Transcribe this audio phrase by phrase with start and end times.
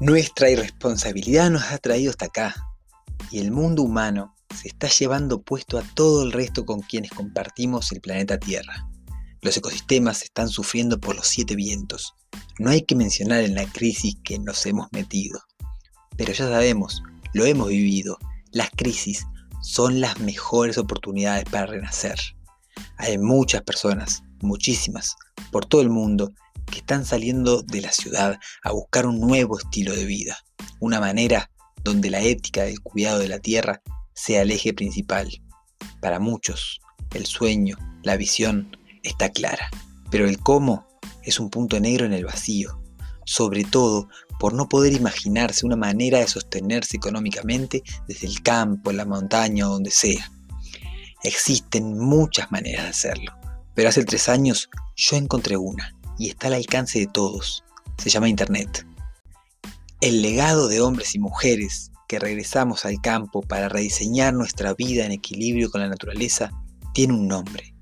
[0.00, 2.54] Nuestra irresponsabilidad nos ha traído hasta acá
[3.30, 7.90] y el mundo humano se está llevando puesto a todo el resto con quienes compartimos
[7.92, 8.86] el planeta Tierra.
[9.40, 12.14] Los ecosistemas están sufriendo por los siete vientos.
[12.58, 15.40] No hay que mencionar en la crisis que nos hemos metido.
[16.18, 18.18] Pero ya sabemos, lo hemos vivido,
[18.52, 19.26] las crisis
[19.62, 22.18] son las mejores oportunidades para renacer.
[22.98, 25.16] Hay muchas personas, muchísimas,
[25.50, 26.34] por todo el mundo,
[26.66, 30.38] que están saliendo de la ciudad a buscar un nuevo estilo de vida,
[30.80, 31.50] una manera
[31.82, 33.82] donde la ética del cuidado de la tierra
[34.14, 35.30] sea el eje principal.
[36.00, 36.80] Para muchos,
[37.14, 39.70] el sueño, la visión está clara,
[40.10, 40.86] pero el cómo
[41.22, 42.80] es un punto negro en el vacío,
[43.24, 44.08] sobre todo
[44.38, 49.72] por no poder imaginarse una manera de sostenerse económicamente desde el campo, la montaña o
[49.72, 50.30] donde sea.
[51.22, 53.32] Existen muchas maneras de hacerlo,
[53.74, 57.64] pero hace tres años yo encontré una, y está al alcance de todos.
[57.98, 58.86] Se llama Internet.
[60.00, 65.12] El legado de hombres y mujeres que regresamos al campo para rediseñar nuestra vida en
[65.12, 66.50] equilibrio con la naturaleza
[66.92, 67.74] tiene un nombre.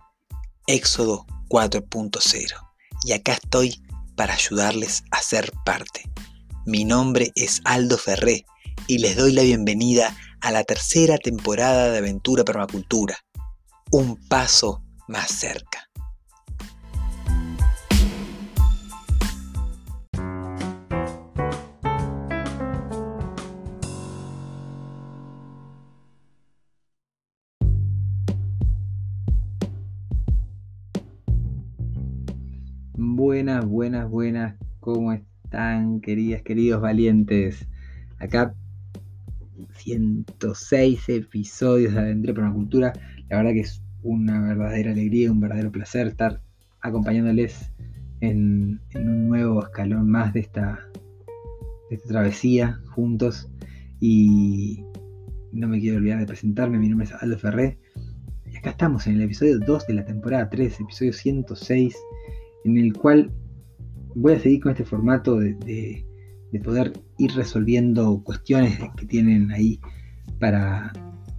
[0.67, 2.55] Éxodo 4.0.
[3.05, 3.83] Y acá estoy
[4.17, 6.11] para ayudarles a ser parte.
[6.67, 8.47] Mi nombre es Aldo Ferré
[8.87, 13.19] y les doy la bienvenida a la tercera temporada de Aventura Permacultura.
[13.91, 15.91] Un paso más cerca.
[36.05, 37.67] Queridas, queridos valientes?
[38.19, 38.55] Acá
[39.77, 42.93] 106 episodios de Aventura Permacultura.
[43.31, 46.43] La verdad que es una verdadera alegría, un verdadero placer estar
[46.83, 47.73] acompañándoles
[48.21, 50.87] en, un nuevo escalón más de esta,
[51.89, 53.51] de esta travesía juntos.
[53.99, 54.85] Y
[55.53, 57.79] no me quiero olvidar de presentarme, mi nombre es Aldo Ferré.
[58.53, 61.97] Y acá estamos en el episodio 2 de la temporada 3, episodio 106
[62.67, 63.31] en el cual
[64.15, 66.05] voy a seguir con este formato de,
[66.63, 69.81] poder ir resolviendo cuestiones que tienen ahí
[70.39, 70.93] para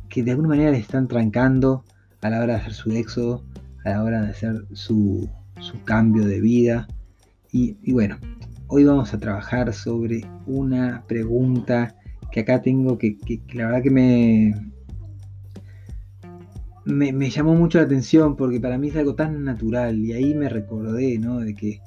[0.09, 1.85] que de alguna manera les están trancando
[2.21, 3.45] a la hora de hacer su éxodo,
[3.85, 5.29] a la hora de hacer su,
[5.85, 6.87] cambio de vida.
[7.51, 8.17] Y, bueno,
[8.67, 11.95] hoy vamos a trabajar sobre una pregunta
[12.31, 13.17] que acá tengo que
[13.53, 14.53] la verdad que me,
[16.85, 20.49] me, llamó mucho la atención porque para mí es algo tan natural y ahí me
[20.49, 21.39] recordé, ¿no?
[21.39, 21.79] De que,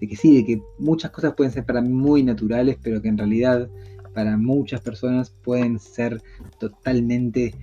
[0.00, 3.08] de que sí, de que muchas cosas pueden ser para mí muy naturales, pero que
[3.08, 3.68] en realidad
[4.14, 6.22] para muchas personas pueden ser
[6.58, 7.54] totalmente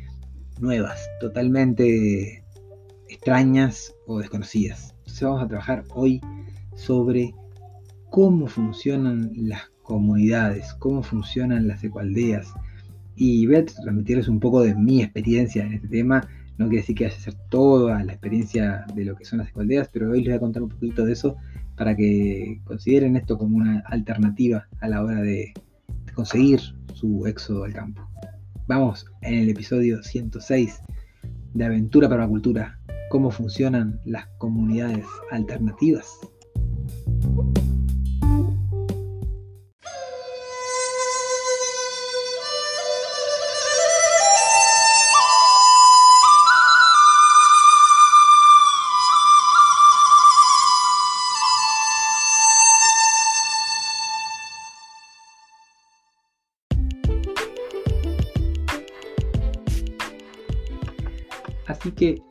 [0.59, 2.43] nuevas, totalmente
[3.09, 4.95] extrañas o desconocidas.
[4.99, 6.21] Entonces vamos a trabajar hoy
[6.75, 7.33] sobre
[8.09, 12.53] cómo funcionan las comunidades, cómo funcionan las ecoaldeas.
[13.15, 16.95] Y voy a transmitirles un poco de mi experiencia en este tema no quiere decir
[16.95, 20.19] que vaya a ser toda la experiencia de lo que son las escoldeas, pero hoy
[20.19, 21.35] les voy a contar un poquito de eso
[21.75, 25.53] para que consideren esto como una alternativa a la hora de,
[26.13, 26.61] conseguir
[26.93, 28.01] su éxodo al campo.
[28.67, 30.81] Vamos en el episodio 106
[31.53, 36.07] de Aventura para la Cultura, cómo funcionan las comunidades alternativas.
[61.95, 62.21] Que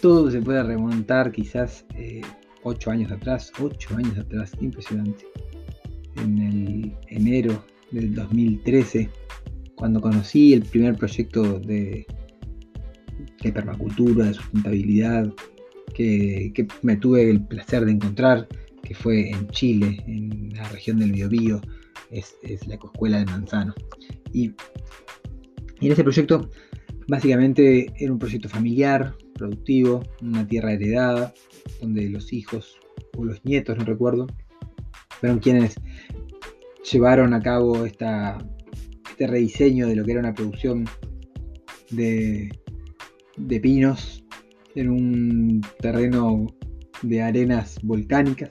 [0.00, 2.22] todo se puede remontar quizás eh,
[2.62, 5.26] ocho años atrás, ocho años atrás, impresionante.
[6.16, 9.08] En el enero del 2013,
[9.74, 12.06] cuando conocí el primer proyecto de,
[13.42, 15.32] permacultura, de sustentabilidad,
[15.94, 16.52] que,
[16.82, 18.48] me tuve el placer de encontrar,
[18.82, 21.60] que fue en Chile, en la región del Biobío,
[22.10, 23.74] es, es la escuela de Manzano.
[24.32, 24.52] Y,
[25.80, 26.50] y en ese proyecto
[27.08, 31.34] Básicamente era un proyecto familiar, productivo, una tierra heredada,
[31.80, 32.76] donde los hijos
[33.16, 34.26] o los nietos, no recuerdo,
[35.20, 35.76] fueron quienes
[36.90, 38.38] llevaron a cabo esta,
[39.10, 40.84] este rediseño de lo que era una producción
[41.90, 42.50] de,
[43.36, 44.24] de pinos
[44.74, 46.46] en un terreno
[47.02, 48.50] de arenas volcánicas.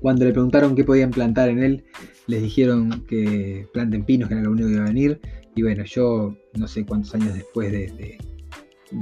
[0.00, 1.84] Cuando le preguntaron qué podían plantar en él,
[2.26, 5.20] les dijeron que planten pinos, que era lo único que iba a venir,
[5.56, 8.18] y bueno, yo no sé cuántos años después de,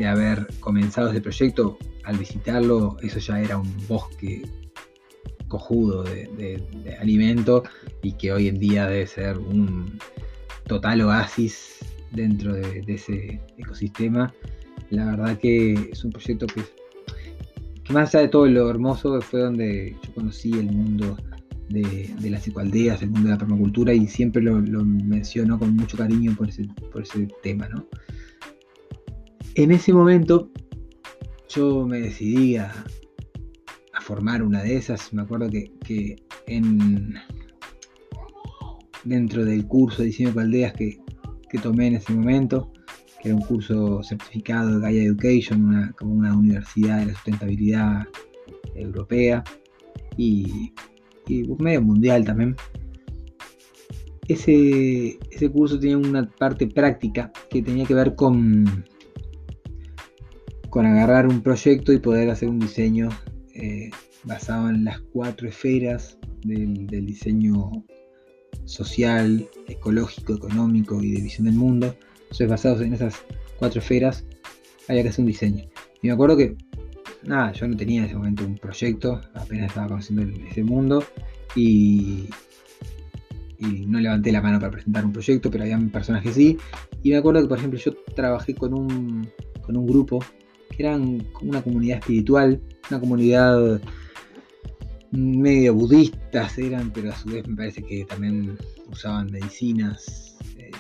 [0.07, 4.43] haber comenzado este proyecto, al visitarlo, eso ya era un bosque
[5.49, 7.65] cojudo de, alimento
[8.03, 9.99] y que hoy en día debe ser un
[10.69, 11.81] total oasis
[12.13, 14.33] dentro de, ese ecosistema.
[14.91, 16.63] La verdad que es un proyecto que,
[17.83, 21.17] que, más allá de todo lo hermoso, fue donde yo conocí el mundo
[21.69, 26.35] de, las ecoaldeas, el mundo de la permacultura y siempre lo, menciono con mucho cariño
[26.37, 27.69] por ese, por ese tema.
[27.69, 27.87] ¿no?
[29.55, 30.51] En ese momento
[31.49, 32.73] yo me decidí a,
[34.01, 35.15] formar una de esas.
[35.15, 36.17] Me acuerdo que,
[36.47, 37.15] en,
[39.05, 41.01] dentro del curso de diseño de aldeas que,
[41.63, 42.73] tomé en ese momento,
[43.23, 48.09] que era un curso certificado de Gaia Education, como una universidad de la sustentabilidad
[48.75, 49.45] europea
[50.17, 50.73] y,
[51.59, 52.57] medio mundial también.
[54.29, 58.85] Ese, ese curso tenía una parte práctica que tenía que ver con,
[60.71, 63.09] con agarrar un proyecto y poder hacer un diseño
[63.55, 63.91] eh,
[64.25, 67.71] basado en las cuatro esferas del, diseño
[68.65, 71.95] social, ecológico, económico y de visión del mundo.
[72.23, 73.15] Entonces, basados en esas
[73.59, 74.25] cuatro esferas,
[74.89, 75.65] había que hacer un diseño.
[76.03, 76.57] Y me acuerdo que,
[77.27, 81.05] nada, yo no tenía en ese momento un proyecto, apenas estaba conociendo ese mundo
[81.57, 82.29] y,
[83.87, 86.59] no levanté la mano para presentar un proyecto, pero había personas que sí.
[87.03, 89.27] Y me acuerdo que, por ejemplo, yo trabajé con un,
[89.63, 90.23] con un grupo
[90.71, 92.61] que eran una comunidad espiritual
[92.91, 93.81] una comunidad
[95.11, 98.59] medio budistas eran, pero a su vez me parece que también
[98.91, 100.71] usaban medicinas, eh,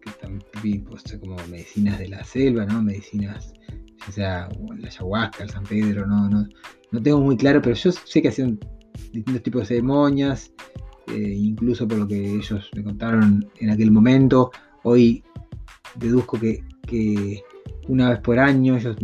[0.00, 2.82] que como medicinas de la selva, ¿no?
[2.82, 3.54] Medicinas,
[4.06, 4.48] ya sea
[4.78, 6.46] la ayahuasca, el San Pedro, no, no,
[6.90, 8.58] no tengo muy claro, pero yo sé que hacían
[9.12, 10.52] distintos tipos de ceremonias,
[11.08, 14.50] eh, incluso por lo que ellos me contaron en aquel momento,
[14.82, 15.22] hoy
[15.96, 17.42] deduzco que, que
[17.88, 18.96] una vez por año ellos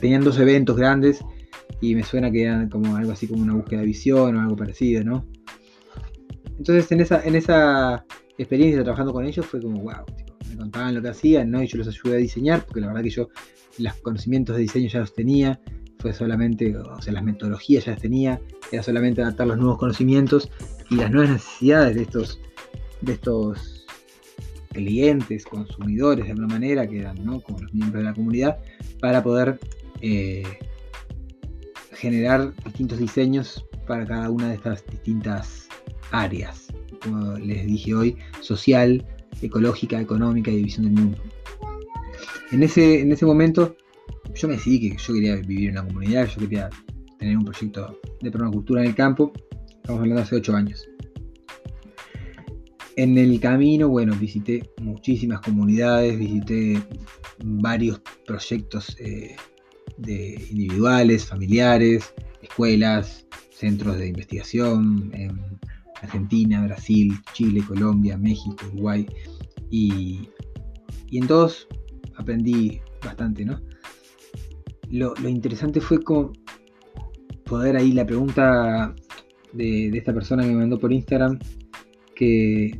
[0.00, 1.24] tenían dos eventos grandes
[1.80, 4.56] y me suena que eran como algo así como una búsqueda de visión o algo
[4.56, 5.24] parecido, ¿no?
[6.58, 8.04] Entonces en esa, en esa
[8.36, 10.04] experiencia trabajando con ellos fue como, wow,
[10.48, 11.62] me contaban lo que hacían, ¿no?
[11.62, 13.28] Y yo los ayudé a diseñar, porque la verdad que yo
[13.78, 15.60] los conocimientos de diseño ya los tenía,
[15.98, 18.40] fue solamente, o sea, las metodologías ya las tenía,
[18.70, 20.50] era solamente adaptar los nuevos conocimientos
[20.90, 22.40] y las nuevas necesidades de estos,
[23.00, 23.86] de estos
[24.72, 27.40] clientes, consumidores de alguna manera, que eran ¿no?
[27.40, 28.58] como los miembros de la comunidad,
[29.00, 29.58] para poder
[30.00, 30.44] eh,
[31.92, 35.68] generar distintos diseños para cada una de estas distintas
[36.12, 36.68] áreas,
[37.02, 39.04] como les dije hoy, social,
[39.42, 41.18] ecológica, económica y de visión del mundo.
[42.50, 43.76] En ese, en ese momento
[44.34, 46.70] yo me decidí que yo quería vivir en una comunidad, yo quería
[47.18, 49.32] tener un proyecto de permacultura en el campo,
[49.68, 50.88] estamos hablando hace 8 años.
[52.96, 56.82] En el camino, bueno, visité muchísimas comunidades, visité
[57.44, 59.36] varios proyectos eh,
[59.98, 62.12] de individuales, familiares,
[62.42, 65.12] escuelas, centros de investigación
[66.02, 69.06] Argentina, Brasil, Chile, Colombia, México, Uruguay.
[69.70, 70.28] Y,
[71.12, 71.66] en todos
[72.16, 73.60] aprendí bastante, ¿no?
[74.90, 76.32] Lo, interesante fue como
[77.44, 78.94] poder ahí la pregunta
[79.52, 81.38] de, esta persona que me mandó por Instagram,
[82.14, 82.78] que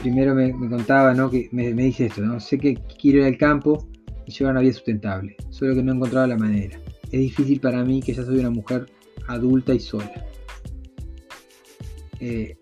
[0.00, 1.30] primero me, contaba, ¿no?
[1.30, 2.40] Que me, me, dice esto, ¿no?
[2.40, 3.88] Sé que quiero ir al campo,
[4.26, 6.78] llevar una vida sustentable, solo que no he encontrado la manera.
[7.10, 8.86] Es difícil para mí que ya soy una mujer
[9.28, 10.29] adulta y sola.
[12.20, 12.56] Eh,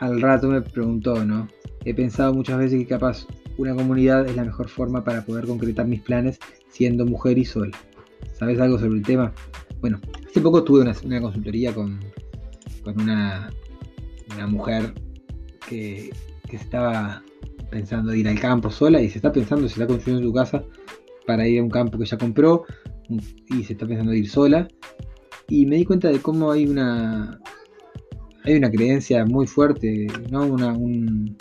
[0.00, 1.48] al rato me preguntó, ¿no?
[1.84, 3.26] He pensado muchas veces que capaz
[3.58, 6.38] una comunidad es la mejor forma para poder concretar mis planes
[6.68, 7.76] siendo mujer y sola.
[8.34, 9.32] ¿Sabes algo sobre el tema?
[9.80, 12.00] Bueno, hace poco tuve una, consultoría con,
[12.82, 13.50] con una,
[14.34, 14.94] una mujer
[15.68, 16.10] que,
[16.48, 17.22] que estaba
[17.70, 20.64] pensando ir al campo sola y se está pensando, se está construyendo su casa
[21.26, 22.64] para ir a un campo que ya compró
[23.48, 24.68] y se está pensando ir sola.
[25.48, 27.40] Y me di cuenta de cómo hay una
[28.44, 30.46] hay una creencia muy fuerte, ¿no?
[30.46, 31.36] Una, un,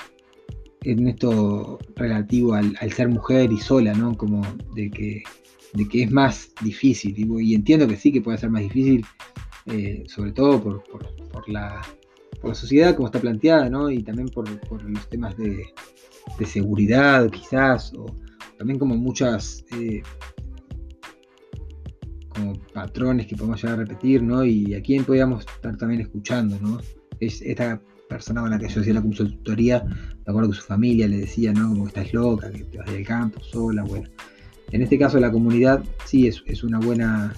[0.84, 4.15] en esto relativo al, ser mujer y sola, ¿no?
[4.17, 4.41] Como
[4.75, 5.24] de que,
[5.74, 7.15] de que es más difícil.
[7.17, 9.05] Y, entiendo que sí que puede ser más difícil,
[9.67, 11.03] eh, sobre todo por, por,
[11.50, 11.81] la,
[12.39, 13.89] por, la, sociedad como está planteada, ¿no?
[13.89, 15.63] Y también por los temas de,
[16.38, 18.05] de seguridad quizás, o
[18.58, 20.01] también como muchas eh,
[22.74, 24.44] patrones que podemos llegar a repetir, ¿no?
[24.44, 26.80] Y a quién podríamos estar también escuchando, ¿no?
[27.20, 31.08] Es esta persona con la que yo hacía la consultoría, de acuerdo que su familia
[31.08, 31.70] le decía, ¿no?
[31.70, 34.10] Como que estás loca, que te vas del campo sola, bueno.
[34.72, 37.34] En este caso la comunidad sí es, una, buena,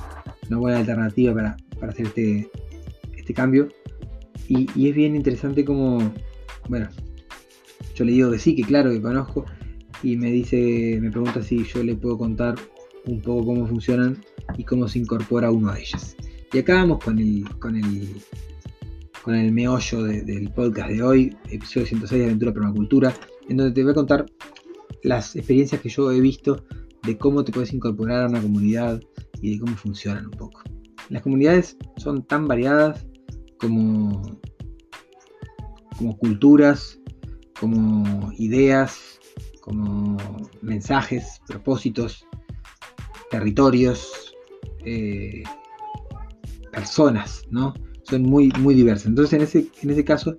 [0.50, 2.50] una buena alternativa para, para hacer este,
[3.16, 3.70] este cambio.
[4.48, 6.13] Y, y, es bien interesante como,
[6.70, 6.90] bueno,
[7.96, 9.46] yo le digo que sí, que claro, que conozco.
[10.04, 12.56] Y me dice, me pregunta si yo le puedo contar
[13.06, 14.24] un poco cómo funcionan
[14.58, 16.16] y cómo se incorpora uno a ellas.
[16.52, 18.22] Y acá vamos con el, con el,
[19.24, 23.14] con el meollo del podcast de hoy, episodio 106 de Aventura Permacultura,
[23.50, 24.26] en donde te voy a contar
[25.04, 26.64] las experiencias que yo he visto
[27.04, 29.02] de cómo te puedes incorporar a una comunidad
[29.42, 30.62] y de cómo funcionan un poco.
[31.10, 33.06] Las comunidades son tan variadas
[33.60, 34.22] como,
[35.98, 37.00] como culturas,
[37.60, 39.20] como ideas,
[39.62, 40.18] como
[40.62, 42.26] mensajes, propósitos,
[43.34, 44.36] territorios,
[44.86, 45.42] eh,
[46.72, 47.74] personas, ¿no?
[48.04, 49.08] Son muy, muy diversas.
[49.08, 50.36] Entonces, en ese, en ese caso,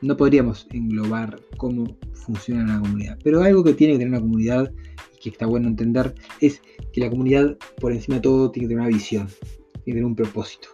[0.00, 3.18] no podríamos englobar cómo funciona una comunidad.
[3.22, 4.72] Pero algo que tiene que tener una comunidad
[5.14, 6.60] y que está bueno entender es
[6.92, 10.04] que la comunidad, por encima de todo, tiene que tener una visión, tiene que tener
[10.04, 10.68] un propósito,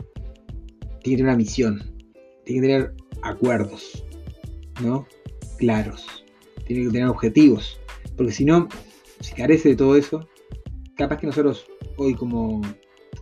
[1.02, 1.83] tiene que tener una misión,
[2.47, 4.02] tiene que tener acuerdos,
[4.83, 5.07] ¿no?
[5.59, 6.25] Claros,
[6.67, 7.79] tiene que tener objetivos.
[8.17, 8.67] Porque si no,
[9.21, 10.26] si carece de todo eso,
[11.00, 11.64] capaz que nosotros
[11.97, 12.61] hoy como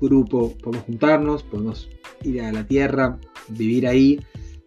[0.00, 1.88] grupo podemos juntarnos, podemos
[2.24, 3.20] ir a la tierra,
[3.50, 4.20] vivir ahí,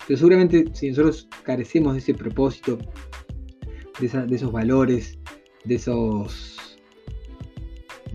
[0.08, 2.78] pero seguramente si nosotros carecemos de ese propósito,
[4.00, 5.20] de, esos valores,
[5.66, 6.80] de esos,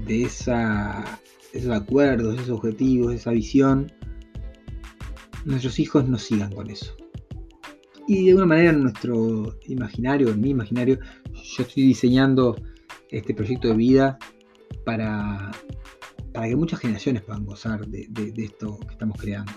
[0.07, 1.21] de, esa,
[1.53, 3.93] esos acuerdos, esos objetivos, esa visión,
[5.45, 6.97] nuestros hijos no sigan con eso.
[8.09, 10.99] Y de alguna manera en nuestro imaginario, en mi imaginario,
[11.35, 12.57] yo estoy diseñando
[13.11, 14.19] este proyecto de vida
[14.85, 15.51] para,
[16.33, 19.53] para que muchas generaciones puedan gozar de, esto que estamos creando.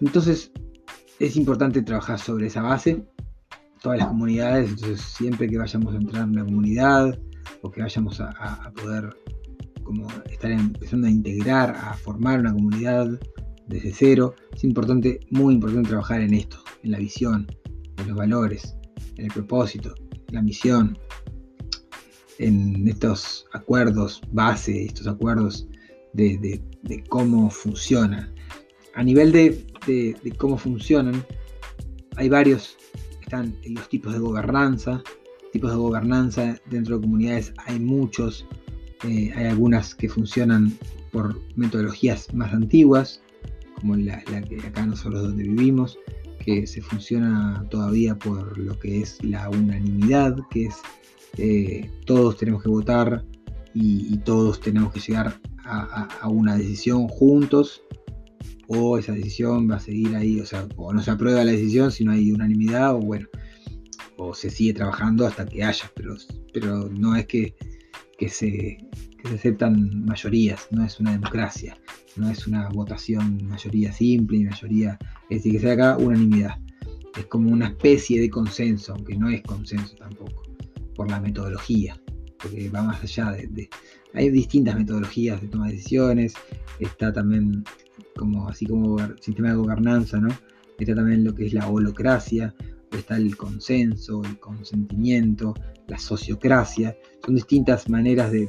[0.00, 0.52] Entonces,
[1.18, 3.04] es importante trabajar sobre esa base,
[3.80, 7.18] todas las comunidades, entonces siempre que vayamos a entrar en una comunidad
[7.62, 9.14] o que vayamos a, poder
[9.82, 13.18] como estar empezando a integrar, a formar una comunidad
[13.66, 17.46] desde cero, es importante, muy importante trabajar en esto, en la visión,
[17.98, 18.76] en los valores,
[19.16, 19.94] en el propósito,
[20.30, 20.98] la misión,
[22.38, 25.66] en estos acuerdos base, estos acuerdos
[26.12, 26.60] de,
[27.08, 28.32] cómo funcionan.
[28.94, 31.24] A nivel de, cómo funcionan,
[32.16, 32.76] hay varios,
[33.20, 35.02] están los tipos de gobernanza,
[35.52, 38.46] tipos de gobernanza dentro de comunidades hay muchos,
[39.04, 40.76] eh, hay algunas que funcionan
[41.12, 43.20] por metodologías más antiguas,
[43.80, 45.98] como la, la que acá nosotros donde vivimos,
[46.44, 50.76] que se funciona todavía por lo que es la unanimidad, que es
[51.36, 53.24] eh, todos tenemos que votar
[53.74, 57.82] y, todos tenemos que llegar a, una decisión juntos,
[58.68, 61.90] o esa decisión va a seguir ahí, o sea, o no se aprueba la decisión
[61.90, 63.26] si no hay unanimidad, o bueno,
[64.16, 66.14] o se sigue trabajando hasta que haya, pero,
[66.52, 67.54] pero no es que,
[68.28, 68.78] se,
[69.18, 71.76] que se aceptan mayorías, no es una democracia
[72.16, 74.98] no es una votación mayoría simple y mayoría,
[75.28, 76.58] es decir, que sea acá unanimidad.
[77.16, 80.42] Es como una especie de consenso, aunque no es consenso tampoco,
[80.94, 82.00] por la metodología,
[82.38, 83.68] porque va más allá de,
[84.12, 86.34] hay distintas metodologías de toma de decisiones,
[86.78, 87.64] está también
[88.16, 90.28] como así como sistema de gobernanza, ¿no?
[90.78, 92.54] Está también lo que es la holocracia,
[92.92, 95.54] está el consenso, el consentimiento,
[95.88, 98.46] la sociocracia, son distintas maneras de,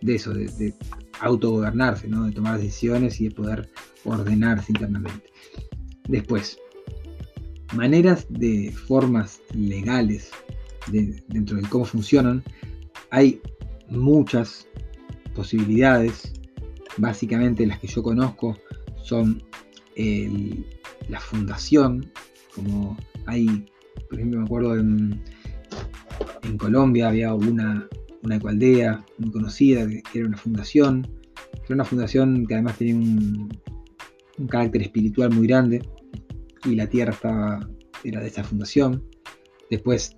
[0.00, 0.74] de eso, de,
[1.20, 2.24] autogobernarse, ¿no?
[2.24, 3.70] de tomar decisiones y de poder
[4.04, 5.30] ordenarse internamente.
[6.08, 6.58] Después,
[7.74, 10.30] maneras de formas legales
[10.88, 12.42] dentro de cómo funcionan,
[13.10, 13.40] hay
[13.88, 14.66] muchas
[15.34, 16.32] posibilidades.
[16.98, 18.56] Básicamente las que yo conozco
[19.02, 19.42] son
[21.08, 22.10] la fundación,
[22.54, 23.66] como hay,
[24.08, 25.22] por ejemplo, me acuerdo en,
[26.42, 27.88] en Colombia había una
[28.26, 31.06] una ecoaldea muy conocida, que, era una fundación,
[31.64, 33.48] era una fundación que además tenía un,
[34.50, 35.82] carácter espiritual muy grande,
[36.64, 37.70] y la tierra estaba,
[38.04, 39.02] era de esa fundación.
[39.70, 40.16] Después,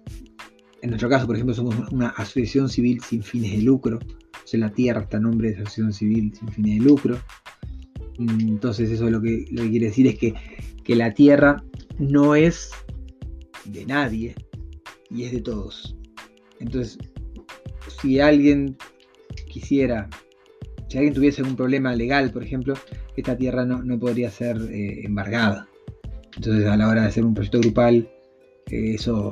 [0.82, 4.60] en nuestro caso, por ejemplo, somos una asociación civil sin fines de lucro, o sea,
[4.60, 7.18] la tierra está a nombre de asociación civil sin fines de lucro.
[8.18, 10.34] Mm, entonces eso lo que, lo que quiere decir es que,
[10.84, 11.62] que la tierra
[11.98, 12.70] no es
[13.64, 14.34] de nadie
[15.10, 15.96] y es de todos.
[16.60, 16.98] Entonces,
[18.00, 18.76] si alguien
[19.48, 20.08] quisiera,
[20.88, 22.74] si alguien tuviese algún problema legal, por ejemplo,
[23.16, 25.68] esta tierra no, podría ser eh, embargada.
[26.36, 28.08] Entonces a la hora de hacer un proyecto grupal,
[28.70, 29.30] eh, eso,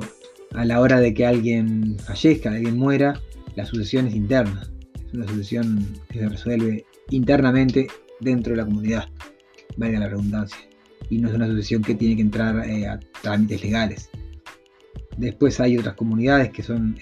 [0.53, 3.19] a la hora de que alguien fallezca, alguien muera,
[3.55, 4.69] la sucesión es interna.
[5.05, 7.87] Es una sucesión que se resuelve internamente
[8.19, 9.09] dentro de la comunidad,
[9.77, 10.59] valga la redundancia.
[11.09, 14.09] Y no es una sucesión que tiene que entrar eh, a trámites legales.
[15.17, 16.95] Después hay otras comunidades que son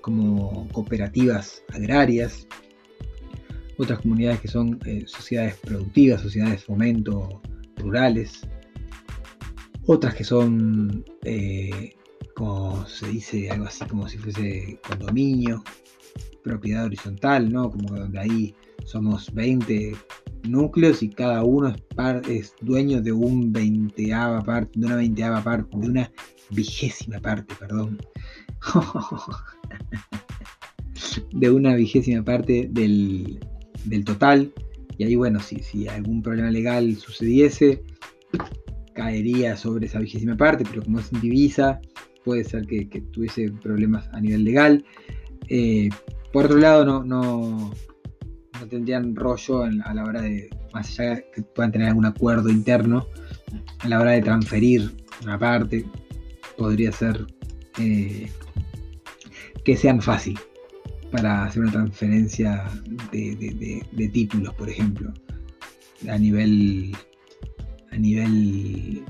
[0.00, 2.46] como cooperativas agrarias,
[3.78, 7.42] otras comunidades que son eh, sociedades productivas, sociedades de fomento
[7.76, 8.42] rurales,
[9.86, 11.94] otras que son, eh,
[12.34, 15.62] como se dice, algo así como si fuese condominio,
[16.42, 17.70] propiedad horizontal, ¿no?
[17.70, 19.94] Como donde ahí somos 20
[20.44, 21.76] núcleos y cada uno es,
[22.28, 26.12] es dueño de un veinteava parte, de una veinteava parte, de una
[26.50, 27.98] vigésima parte, perdón.
[31.32, 33.40] de una vigésima parte del,
[34.04, 34.52] total.
[34.96, 37.82] Y ahí, bueno, si, si algún problema legal sucediese,
[38.94, 41.80] caería sobre esa vigésima parte, pero como es en divisa,
[42.24, 44.84] puede ser que, tuviese problemas a nivel legal.
[45.48, 45.90] Eh,
[46.32, 47.72] por otro lado, no, no,
[48.60, 53.06] no tendrían rollo a la hora de, más allá que puedan tener algún acuerdo interno,
[53.80, 54.90] a la hora de transferir
[55.22, 55.84] una parte,
[56.56, 57.26] podría ser
[57.78, 58.28] eh,
[59.64, 60.38] que sean fácil
[61.10, 62.64] para hacer una transferencia
[63.12, 65.12] de, títulos, por ejemplo,
[66.08, 66.96] a nivel,
[67.94, 69.04] a nivel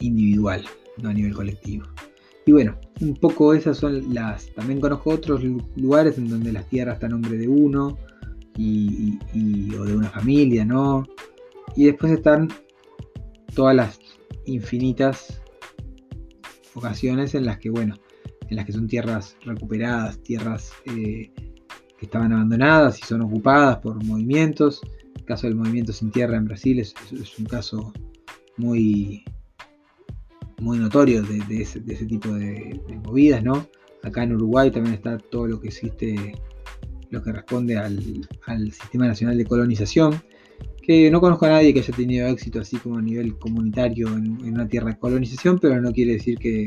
[0.00, 0.64] individual,
[0.98, 1.86] no a nivel colectivo.
[2.44, 4.52] Y bueno, un poco esas son las.
[4.54, 5.42] También conozco otros
[5.76, 7.98] lugares en donde las tierras están a nombre de uno
[8.56, 9.18] y,
[9.78, 11.04] o de una familia, ¿no?
[11.76, 12.48] Y después están
[13.54, 14.00] todas las
[14.44, 15.40] infinitas
[16.74, 17.96] ocasiones en las que, bueno,
[18.50, 21.30] en las que son tierras recuperadas, tierras eh,
[21.98, 24.80] que estaban abandonadas y son ocupadas por movimientos.
[25.22, 26.94] El caso del movimiento sin tierra en Brasil es,
[27.38, 27.92] un caso
[28.56, 29.24] muy,
[30.60, 33.68] muy notorio de, ese, tipo de, movidas, ¿no?
[34.02, 36.34] Acá en Uruguay también está todo lo que existe,
[37.10, 38.02] lo que responde al,
[38.72, 40.20] Sistema Nacional de Colonización,
[40.82, 44.42] que no conozco a nadie que haya tenido éxito así como a nivel comunitario en,
[44.42, 46.66] una tierra de colonización, pero no quiere decir que,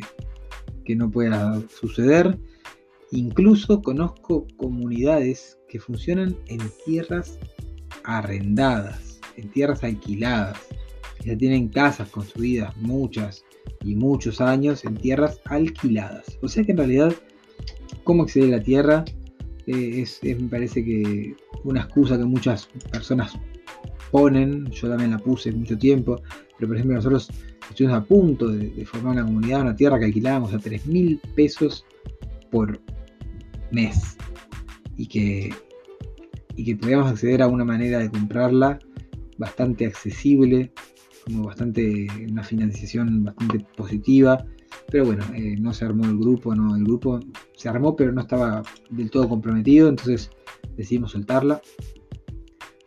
[0.85, 2.39] que no pueda suceder.
[3.11, 7.37] Incluso conozco comunidades que funcionan en tierras
[8.05, 10.57] arrendadas, en tierras alquiladas.
[11.23, 13.43] Ya tienen casas construidas muchas
[13.83, 16.37] y muchos años en tierras alquiladas.
[16.41, 17.13] O sea que en realidad,
[18.03, 19.05] cómo acceder a la tierra
[19.67, 23.37] eh, es, me parece que una excusa que muchas personas
[24.11, 24.65] ponen.
[24.71, 26.21] Yo también la puse mucho tiempo.
[26.57, 27.29] Pero por ejemplo nosotros
[27.69, 31.85] estuvimos a punto de, formar una comunidad, una tierra que alquilábamos a 3 mil pesos
[32.51, 32.79] por
[33.71, 34.17] mes.
[34.97, 35.53] Y que,
[36.55, 38.79] y que podíamos acceder a una manera de comprarla
[39.37, 40.71] bastante accesible,
[41.25, 44.45] como bastante, una financiación bastante positiva.
[44.91, 47.19] Pero bueno, eh, no se armó el grupo, no, el grupo
[47.55, 50.29] se armó, pero no estaba del todo comprometido, entonces
[50.77, 51.61] decidimos soltarla.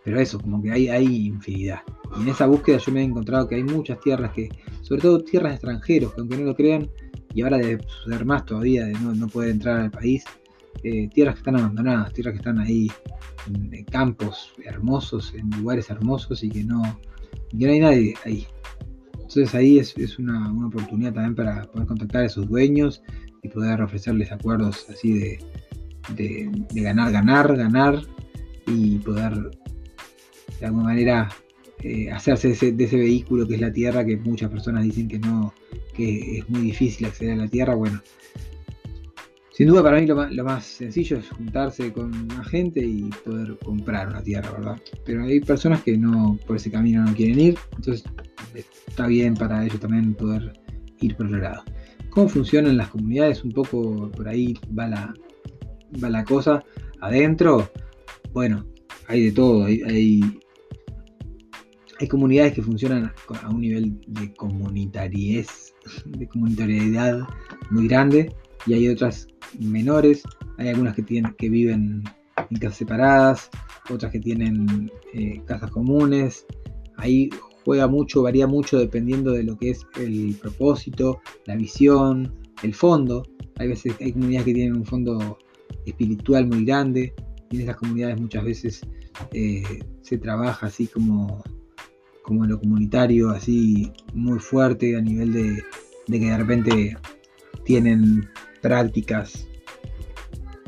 [0.05, 1.81] Pero eso, como que hay, hay infinidad.
[2.19, 4.49] Y en esa búsqueda yo me he encontrado que hay muchas tierras que,
[4.83, 6.89] sobre todo tierras de extranjeros, que aunque no lo crean,
[7.35, 10.25] y ahora debe suceder más todavía de no, poder entrar al país,
[10.83, 12.91] eh, tierras que están abandonadas, tierras que están ahí
[13.47, 16.83] en, campos hermosos, en lugares hermosos y que no,
[17.53, 18.47] no hay nadie ahí.
[19.15, 23.03] Entonces ahí es, una, oportunidad también para poder contactar a esos dueños
[23.43, 25.39] y poder ofrecerles acuerdos así de,
[26.15, 28.03] de ganar, ganar, ganar
[28.67, 29.51] y poder
[30.61, 31.29] de alguna manera
[31.83, 35.55] eh, hacerse de ese, vehículo que es la Tierra, que muchas personas dicen que no,
[35.95, 37.75] que es muy difícil acceder a la Tierra.
[37.75, 38.03] Bueno,
[39.59, 44.07] sin duda para mí lo más, sencillo es juntarse con una gente y poder comprar
[44.07, 44.81] una tierra, ¿verdad?
[45.05, 48.05] Pero hay personas que no por ese camino no quieren ir, entonces
[48.55, 50.53] está bien para ellos también poder
[51.01, 51.65] ir por otro lado.
[52.11, 53.43] ¿Cómo funcionan las comunidades?
[53.43, 55.13] Un poco por ahí va la,
[56.01, 56.63] va la cosa.
[57.01, 57.69] Adentro,
[58.33, 58.65] bueno,
[59.09, 60.21] hay de todo, hay
[62.01, 67.27] hay comunidades que funcionan a un nivel de comunitariez, de comunitariedad
[67.71, 68.33] muy grande,
[68.67, 70.23] y hay otras menores.
[70.59, 72.03] Hay algunas que, tienen, que viven
[72.51, 73.51] en casas separadas,
[73.91, 76.47] otras que tienen eh, casas comunes.
[76.97, 77.31] Ahí
[77.65, 83.23] juega mucho, varía mucho dependiendo de lo que es el propósito, la visión, el fondo.
[83.57, 85.39] Hay veces hay comunidades que tienen un fondo
[85.85, 87.15] espiritual muy grande
[87.51, 88.81] y en esas comunidades muchas veces
[89.33, 89.63] eh,
[90.03, 91.43] se trabaja así como
[92.29, 95.65] como lo comunitario, así muy fuerte a nivel de,
[96.07, 96.97] que de repente
[97.65, 98.29] tienen
[98.61, 99.47] prácticas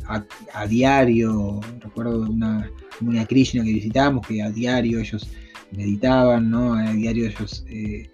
[0.07, 1.61] a, diario.
[1.81, 5.29] Recuerdo una comunidad Krishna que visitamos, que a diario ellos
[5.73, 6.75] meditaban, ¿no?
[6.75, 8.11] A diario ellos, eh,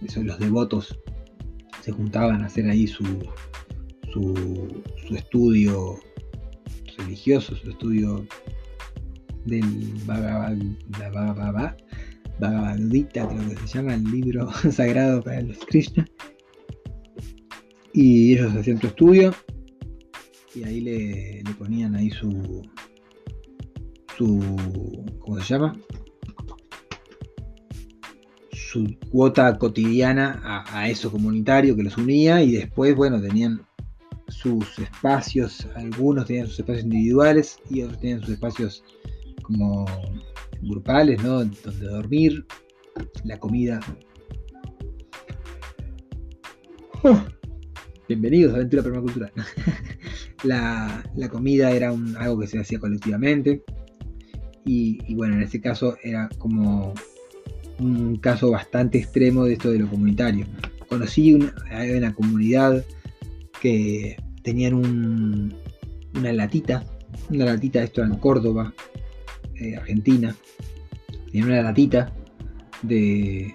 [0.00, 0.98] los devotos,
[1.82, 3.04] se juntaban a hacer ahí su,
[4.12, 5.98] su, su estudio
[6.96, 8.26] religioso, su estudio
[9.44, 9.64] del
[10.06, 10.56] Bhagavad,
[12.38, 16.06] Bhagavad Gita, creo que se llama, el libro sagrado para los Krishna.
[17.94, 19.34] Y ellos hacían su estudio
[20.54, 22.62] y ahí le, ponían ahí su,
[24.16, 25.76] su, ¿cómo se llama?
[28.52, 33.66] Su cuota cotidiana a, a eso comunitario que los unía y después, bueno, tenían
[34.28, 38.82] sus espacios, algunos tenían sus espacios individuales y otros tenían sus espacios
[39.42, 39.84] como
[40.62, 41.38] grupales, ¿no?
[41.38, 42.46] Donde dormir,
[43.24, 43.80] la comida.
[48.12, 49.32] Bienvenidos a Aventura Permacultural.
[50.44, 53.62] la, la, comida era algo que se hacía colectivamente.
[54.66, 56.92] Y, bueno, en este caso era como
[57.78, 60.46] un caso bastante extremo de esto de lo comunitario.
[60.88, 62.84] Conocí una, comunidad
[63.62, 64.74] que tenían
[66.14, 66.84] una latita,
[67.30, 68.74] una latita, esto en Córdoba,
[69.54, 70.36] eh, Argentina,
[71.30, 72.12] tenían una latita
[72.82, 73.54] de,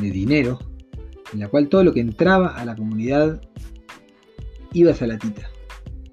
[0.00, 0.58] de dinero,
[1.32, 3.40] en la cual todo lo que entraba a la comunidad
[4.72, 5.48] iba a esa latita.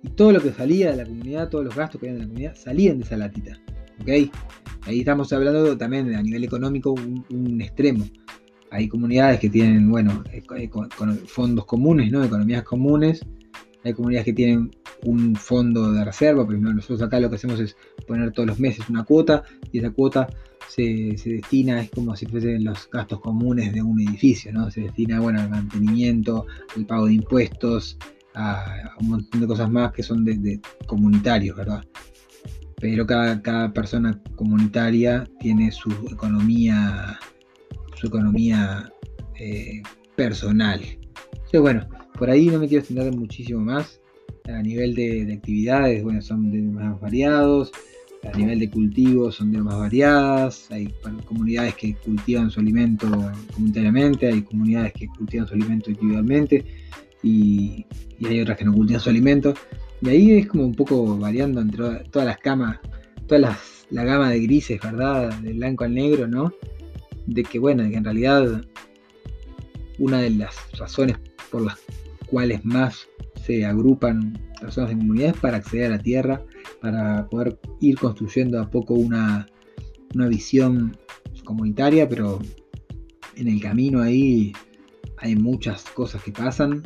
[0.03, 2.27] Y todo lo que salía de la comunidad, todos los gastos que había en la
[2.27, 3.59] comunidad, salían de esa latita.
[4.01, 4.31] ¿Ok?
[4.83, 8.05] Ahí estamos hablando también a nivel económico un, extremo.
[8.71, 10.69] Hay comunidades que tienen, bueno, eh, eh,
[11.25, 12.23] fondos comunes, ¿no?
[12.23, 13.25] Economías comunes.
[13.83, 14.71] Hay comunidades que tienen
[15.03, 17.75] un fondo de reserva, pero nosotros acá lo que hacemos es
[18.07, 20.27] poner todos los meses una cuota y esa cuota
[20.67, 24.69] se, destina, es como si fuesen los gastos comunes de un edificio, ¿no?
[24.69, 26.45] Se destina, bueno, al mantenimiento,
[26.75, 27.97] al pago de impuestos,
[28.35, 31.83] a, un montón de cosas más que son de, comunitarios, ¿verdad?
[32.79, 37.19] Pero cada, cada, persona comunitaria tiene su economía,
[37.95, 38.91] su economía
[39.39, 39.81] eh,
[40.15, 40.81] personal.
[41.33, 41.87] Entonces, bueno,
[42.17, 43.99] por ahí no me quiero extender muchísimo más.
[44.45, 47.71] A nivel de, actividades, bueno, son de más variados.
[48.23, 50.69] A nivel de cultivos son de más variadas.
[50.71, 50.93] Hay
[51.25, 53.07] comunidades que cultivan su alimento
[53.53, 56.65] comunitariamente, hay comunidades que cultivan su alimento individualmente
[57.23, 57.85] y,
[58.25, 59.53] hay otras que no cultivan su alimento.
[60.01, 62.79] Y ahí es como un poco variando entre todas las camas,
[63.27, 63.57] toda
[63.89, 65.33] la gama de grises, ¿verdad?
[65.39, 66.53] De blanco al negro, ¿no?
[67.25, 68.61] De que, bueno, que en realidad
[69.97, 71.17] una de las razones
[71.51, 71.77] por las
[72.27, 73.07] cuales más
[73.43, 76.43] se agrupan personas en comunidades para acceder a la tierra,
[76.81, 79.47] para poder ir construyendo a poco una,
[80.13, 80.97] una visión
[81.43, 82.39] comunitaria, pero
[83.35, 84.53] en el camino ahí
[85.17, 86.83] hay muchas cosas que pasan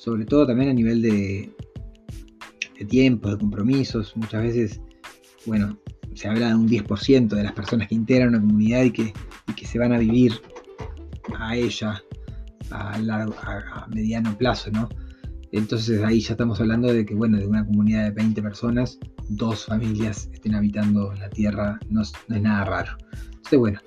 [0.00, 1.54] sobre todo también a nivel de,
[2.88, 4.16] tiempo, de compromisos.
[4.16, 4.80] Muchas veces,
[5.44, 5.78] bueno,
[6.14, 9.12] se habla de un 10% de las personas que integran una comunidad y que,
[9.54, 10.32] que se van a vivir
[11.38, 12.02] a ella
[12.70, 14.88] a, largo, a, mediano plazo, ¿no?
[15.52, 19.66] Entonces ahí ya estamos hablando de que, bueno, de una comunidad de 20 personas, dos
[19.66, 22.96] familias estén habitando la tierra, no, no es nada raro.
[23.34, 23.80] Entonces, bueno,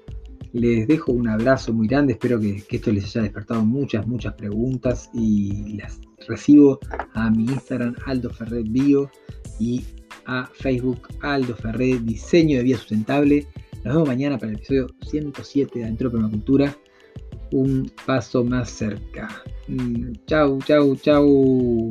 [0.54, 5.10] les dejo un abrazo muy grande, espero que, esto les haya despertado muchas, muchas preguntas
[5.14, 6.80] y las recibo
[7.14, 9.10] a mi Instagram Aldo Ferrer Bio
[9.60, 9.84] y
[10.26, 13.48] a Facebook Aldo Ferrer Diseño de Vía Sustentable.
[13.84, 16.76] Nos vemos mañana para el episodio 107 de Adentro Permacultura.
[17.52, 19.44] Un paso más cerca.
[19.68, 21.90] Mm, chau, chau, chau.